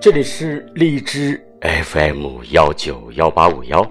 [0.00, 3.86] 这里是荔枝 FM 幺九幺八五幺，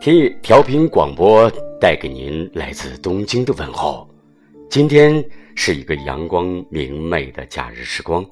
[0.00, 1.48] 田野调频广播
[1.80, 4.10] 带给您来自东京的问候。
[4.68, 5.24] 今天
[5.54, 8.26] 是一个阳光明媚的假日时光，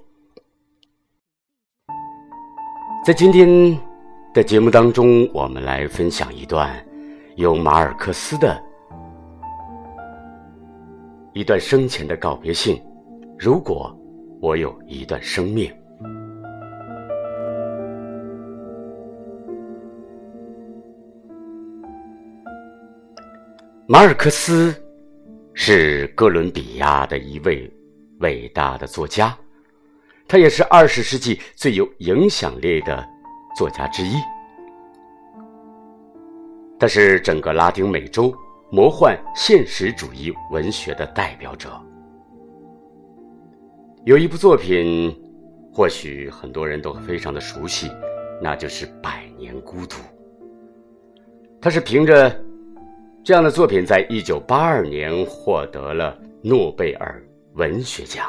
[3.06, 3.48] 在今天
[4.34, 6.84] 的节目当中，我们来分享一段
[7.36, 8.60] 由马尔克斯的
[11.34, 12.82] 一段生前的告别信。
[13.38, 13.96] 如果
[14.40, 15.72] 我有一段生命。
[23.90, 24.74] 马尔克斯
[25.54, 27.72] 是哥伦比亚的一位
[28.20, 29.34] 伟大的作家，
[30.28, 33.02] 他也是二十世纪最有影响力的
[33.56, 34.12] 作家之一。
[36.78, 38.30] 他是整个拉丁美洲
[38.70, 41.72] 魔幻现实主义文学的代表者。
[44.04, 45.18] 有一部作品，
[45.72, 47.90] 或许很多人都非常的熟悉，
[48.42, 49.96] 那就是《百年孤独》。
[51.58, 52.47] 他是凭着。
[53.28, 57.22] 这样的作品在一九八二年获得了诺贝尔
[57.56, 58.26] 文学奖。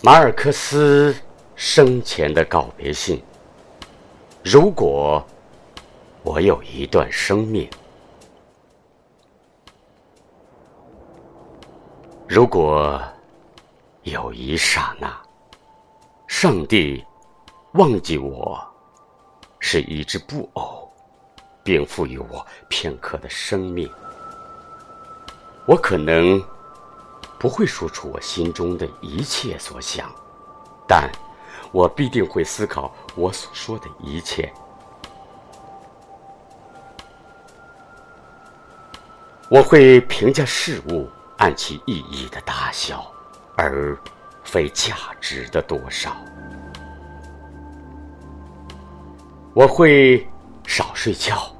[0.00, 1.12] 马尔克斯。
[1.62, 3.22] 生前的告别信。
[4.42, 5.22] 如果
[6.22, 7.68] 我有一段生命，
[12.26, 12.98] 如果
[14.04, 15.14] 有一刹那，
[16.26, 17.04] 上帝
[17.74, 18.58] 忘记我
[19.58, 20.90] 是一只布偶，
[21.62, 23.86] 并赋予我片刻的生命，
[25.66, 26.42] 我可能
[27.38, 30.10] 不会说出我心中的一切所想，
[30.88, 31.12] 但。
[31.72, 34.52] 我必定会思考我所说的一切。
[39.48, 41.08] 我会评价事物
[41.38, 43.04] 按其意义的大小，
[43.56, 43.96] 而
[44.44, 46.16] 非价值的多少。
[49.54, 50.28] 我会
[50.66, 51.52] 少睡觉，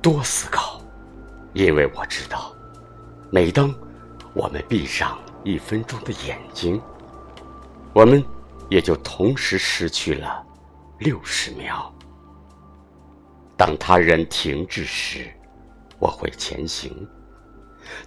[0.00, 0.80] 多思考，
[1.52, 2.52] 因为我知道，
[3.30, 3.74] 每当
[4.32, 6.80] 我们闭上一分钟的眼睛，
[7.92, 8.22] 我们。
[8.70, 10.46] 也就同时失去了
[11.00, 11.92] 六十秒。
[13.56, 15.28] 当他人停滞时，
[15.98, 16.90] 我会前行；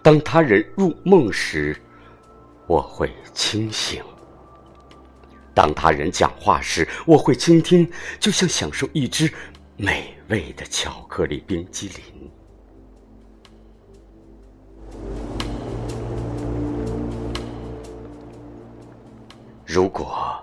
[0.01, 1.79] 当他人入梦时，
[2.65, 4.01] 我会清醒；
[5.53, 7.87] 当他人讲话时，我会倾听，
[8.19, 9.31] 就像享受一只
[9.75, 12.31] 美味的巧克力冰激凌。
[19.65, 20.42] 如果。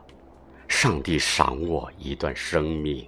[0.83, 3.07] 上帝赏我一段生命，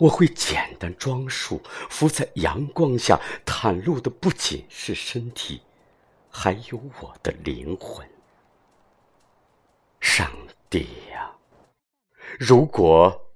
[0.00, 5.62] 我会简单装束，伏在阳光下，袒露的不仅是身体，
[6.28, 8.04] 还有我的灵魂。
[10.00, 10.28] 上
[10.68, 11.30] 帝呀，
[12.36, 13.30] 如果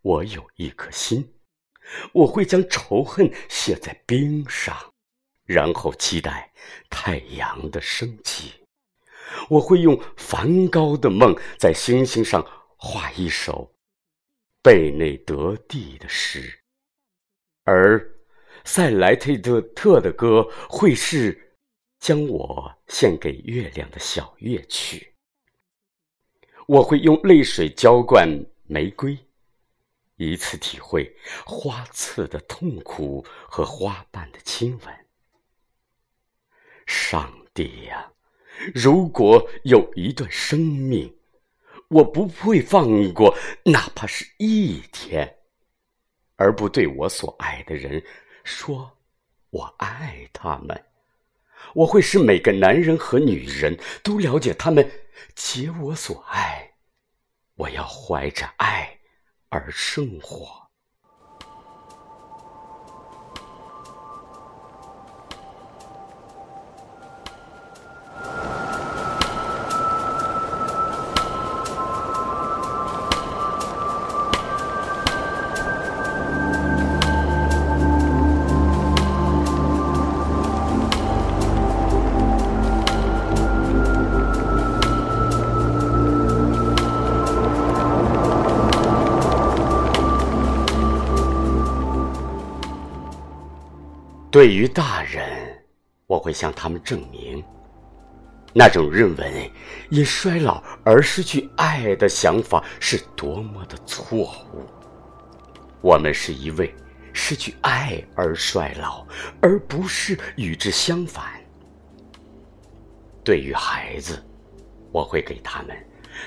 [0.00, 1.34] 我有一颗心，
[2.14, 4.74] 我会将仇恨写在冰上，
[5.44, 6.50] 然后期待
[6.88, 8.64] 太阳的升起。
[9.50, 12.42] 我会用梵高的梦在星星上。
[12.86, 13.74] 画一首
[14.60, 16.60] 贝内德蒂的诗，
[17.62, 18.14] 而
[18.62, 19.34] 塞莱特
[19.74, 21.56] 特的歌会是
[21.98, 25.14] 将我献给月亮的小乐曲。
[26.66, 28.28] 我会用泪水浇灌
[28.66, 29.16] 玫瑰，
[30.16, 31.16] 以此体会
[31.46, 35.06] 花刺的痛苦和花瓣的亲吻。
[36.84, 38.12] 上帝呀，
[38.74, 41.10] 如果有一段生命。
[41.88, 45.36] 我不会放过哪怕是一天，
[46.36, 48.02] 而不对我所爱的人
[48.42, 48.98] 说
[49.50, 50.84] “我爱他们”。
[51.74, 54.90] 我会使每个男人和女人都了解他们
[55.34, 56.72] 皆我所爱。
[57.54, 58.98] 我要怀着爱
[59.48, 60.63] 而生活。
[94.34, 95.24] 对于大人，
[96.08, 97.40] 我会向他们证明，
[98.52, 99.48] 那种认为
[99.90, 104.66] 因衰老而失去爱的想法是多么的错误。
[105.80, 106.74] 我们是一位
[107.12, 109.06] 失去爱而衰老，
[109.40, 111.26] 而不是与之相反。
[113.22, 114.20] 对于孩子，
[114.90, 115.76] 我会给他们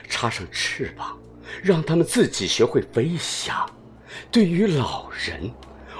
[0.07, 1.19] 插上翅膀，
[1.61, 3.69] 让他们自己学会飞翔；
[4.31, 5.51] 对于老人，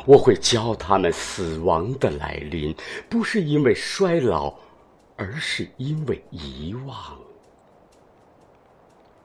[0.07, 2.75] 我会教他们死亡的来临
[3.07, 4.57] 不是因为衰老。
[5.19, 7.19] 而是因为遗忘。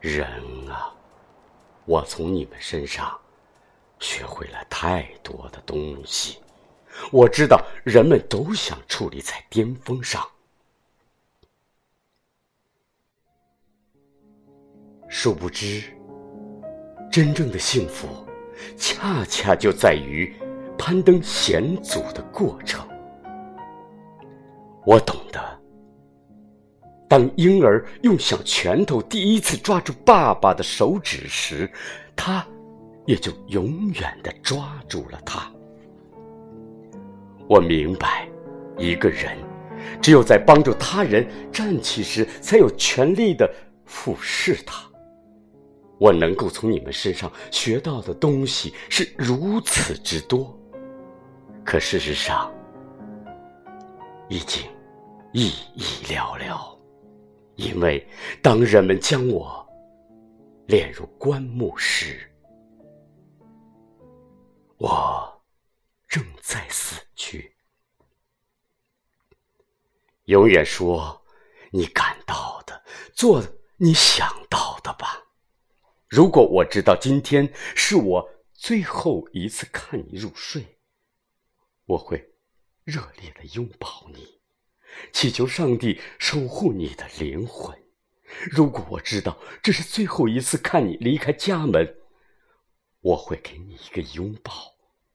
[0.01, 0.27] 人
[0.71, 0.91] 啊，
[1.85, 3.15] 我从你们身上
[4.01, 6.39] 学会了太多的东西。
[7.11, 10.27] 我知道人们都想矗立在巅峰上，
[15.11, 15.83] 殊不知，
[17.11, 18.09] 真正的幸福，
[18.79, 20.35] 恰恰就在于
[20.85, 22.85] 攀登险阻的过程。
[24.85, 25.41] 我懂得。
[27.09, 31.71] 当婴儿用小拳头第一次抓住爸爸的手指时，
[32.17, 32.45] 他
[33.07, 35.49] 也就永远的抓住了他。
[37.49, 38.29] 我明白，
[38.77, 39.39] 一个人
[40.01, 43.49] 只有在帮助他人站起时，才有权利的
[43.85, 44.83] 俯视他。
[46.01, 50.59] 我能够从你们身上学到的东西是如此之多，
[51.65, 52.53] 可事实上
[54.29, 54.63] 已经
[55.33, 56.79] 意义寥寥。
[57.57, 58.07] 因为
[58.43, 59.67] 当人们将我
[60.67, 62.29] 列入棺木时，
[64.79, 65.43] 我
[66.09, 67.55] 正在死去。
[70.25, 71.23] 永远说
[71.71, 72.83] 你感到的，
[73.13, 73.43] 做
[73.77, 75.23] 你想到的吧。
[76.09, 80.79] 如果我知道今天是我最后一次看你入睡，
[81.93, 82.33] 我会
[82.85, 84.41] 热烈的拥抱你。
[85.13, 87.77] 祈求上帝守护你的灵魂。
[88.51, 91.97] 如果我知道这是最后一次看你离开家门，
[93.01, 94.53] 我会给你一个拥抱，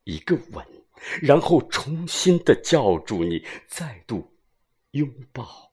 [0.04, 0.66] 一个吻，
[1.22, 4.38] 然后重新的叫住你，再度
[4.92, 5.72] 拥抱、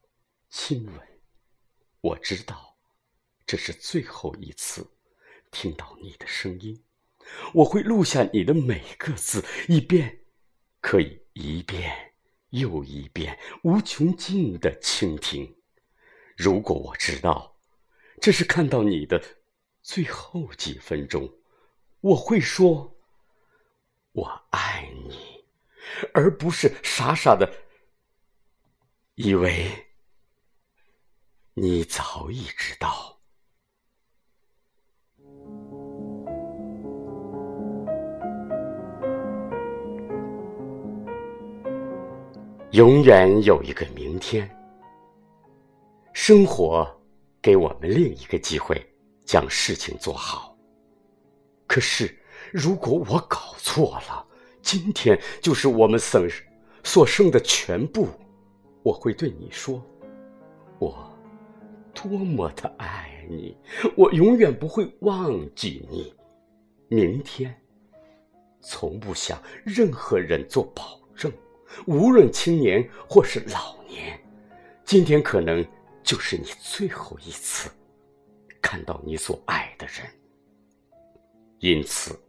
[0.49, 0.95] 亲吻。
[2.01, 2.77] 我知道
[3.45, 4.87] 这是最后一次
[5.51, 6.83] 听到你的声音。
[7.53, 10.24] 我会录下你的每个字，一遍
[10.85, 12.13] 可以一遍。
[12.51, 15.57] 又一遍，无穷尽的倾听。
[16.37, 17.57] 如果我知道，
[18.21, 19.21] 这是看到你的
[19.81, 21.27] 最后几分钟，
[22.01, 22.95] 我会说
[24.13, 25.43] ：“我爱你”，
[26.13, 27.51] 而不是傻傻的
[29.15, 29.87] 以为
[31.55, 33.14] 你早已知道。
[42.75, 44.49] 永远有一个明天。
[46.11, 46.85] 生活
[47.41, 48.75] 给我们另一个机会，
[49.23, 50.57] 将事情做好。
[51.67, 52.13] 可是，
[52.51, 54.27] 如果我搞错了，
[54.61, 56.27] 今天就是我们所
[56.83, 58.09] 所剩的全部。
[58.83, 59.81] 我会对你说
[60.77, 61.09] ：“我
[61.93, 63.57] 多么的爱你，
[63.95, 66.13] 我永远不会忘记你。”
[66.93, 67.57] 明天，
[68.59, 71.31] 从不向任何人做保证。
[71.85, 74.19] 无论青年或是老年，
[74.83, 75.65] 今天可能
[76.03, 77.69] 就是你最后一次
[78.61, 80.05] 看到你所爱的人。
[81.59, 82.19] 因此，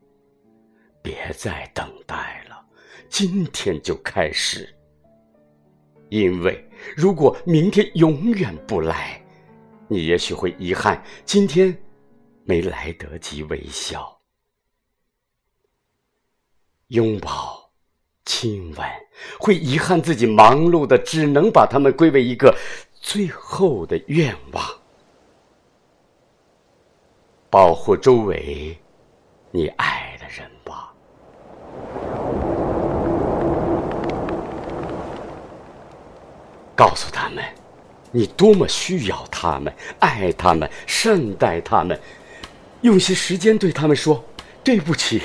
[1.03, 2.67] 别再等待了，
[3.09, 4.73] 今天就开始。
[6.09, 6.65] 因为
[6.97, 9.21] 如果明天永远不来，
[9.89, 11.77] 你也许会遗憾今天
[12.45, 14.21] 没来得及微笑、
[16.89, 17.66] 拥抱。
[18.27, 18.87] 亲吻，
[19.39, 22.55] 会遗憾自己忙碌的，只能把他们归为一个
[23.01, 24.63] 最后的愿望。
[27.49, 28.77] 保护周围
[29.53, 30.93] 你爱的人吧，
[36.75, 37.43] 告诉他们
[38.11, 41.99] 你多么需要他们，爱他们，善待他们，
[42.83, 44.23] 用些时间对他们说
[44.65, 45.23] 对不起，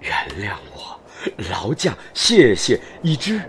[0.00, 0.54] 原谅。
[1.50, 3.40] 劳驾，谢谢，已知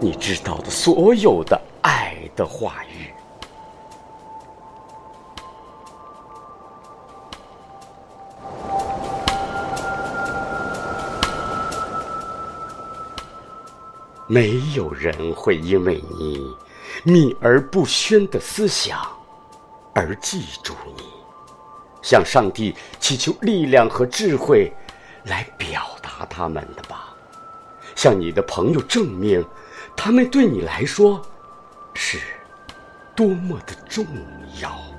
[0.00, 3.10] 你知道的所有的爱的话语。
[14.26, 16.40] 没有人会因为你
[17.04, 18.98] 秘而不宣的思想
[19.94, 21.04] 而记住你，
[22.02, 24.72] 向上帝祈求力量和智慧
[25.24, 25.88] 来表。
[26.16, 27.12] 达他们的吧，
[27.96, 29.44] 向你的朋友证明，
[29.96, 31.20] 他们对你来说
[31.92, 32.20] 是
[33.16, 34.06] 多么的重
[34.60, 34.93] 要。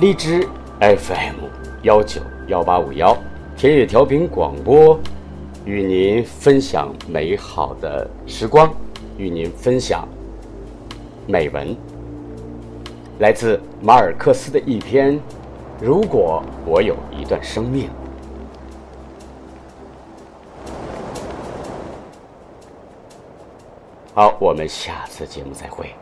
[0.00, 0.46] 荔枝
[0.78, 1.48] FM
[1.82, 3.16] 幺九幺八五幺，
[3.56, 4.96] 田野调频广播，
[5.64, 8.72] 与您分享美好的时光，
[9.16, 10.06] 与您分享
[11.26, 11.76] 美文。
[13.18, 15.14] 来自马尔克斯的一篇
[15.82, 17.88] 《如果我有一段生命》。
[24.14, 25.92] 好，我们下次节目再会。